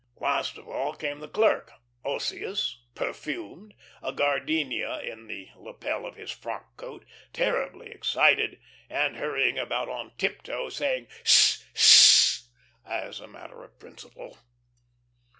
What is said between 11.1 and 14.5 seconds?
"Sh! Sh!" as a matter of principle.